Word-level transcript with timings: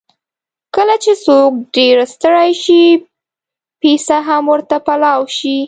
کله 0.75 0.95
چې 1.03 1.11
څوک 1.25 1.51
ډېر 1.75 1.97
ستړی 2.13 2.51
شي، 2.63 2.83
پېڅه 3.81 4.17
هم 4.27 4.43
ورته 4.53 4.77
پلاو 4.85 5.21
شي. 5.37 5.57